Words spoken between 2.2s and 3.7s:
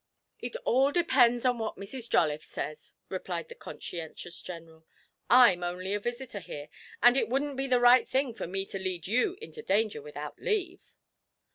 says,' replied the